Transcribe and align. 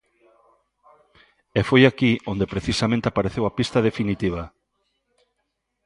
E 1.59 1.61
foi 1.69 1.81
aquí 1.85 2.11
onde 2.31 2.51
precisamente 2.53 3.07
apareceu 3.11 3.43
a 3.45 3.55
pista 3.57 3.85
definitiva. 3.89 4.43